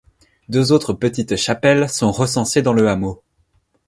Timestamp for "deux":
0.49-0.71